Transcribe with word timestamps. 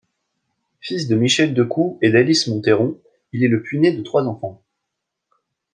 Fils 0.79 1.07
de 1.07 1.15
Michel 1.15 1.53
Decoux 1.53 1.99
et 2.01 2.09
d'Alice 2.09 2.47
Mathéron, 2.47 2.99
il 3.33 3.43
est 3.43 3.47
le 3.47 3.61
puîné 3.61 3.95
de 3.95 4.01
trois 4.01 4.25
enfants. 4.25 4.59